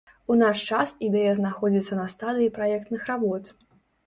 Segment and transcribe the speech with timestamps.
[0.35, 3.55] У наш час ідэя знаходзіцца на стадыі праектных работ.